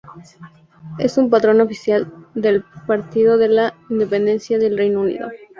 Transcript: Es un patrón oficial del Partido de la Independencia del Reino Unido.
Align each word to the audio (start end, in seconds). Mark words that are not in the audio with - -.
Es 0.97 1.19
un 1.19 1.29
patrón 1.29 1.61
oficial 1.61 2.11
del 2.33 2.63
Partido 2.87 3.37
de 3.37 3.49
la 3.49 3.75
Independencia 3.91 4.57
del 4.57 4.75
Reino 4.75 5.01
Unido. 5.01 5.29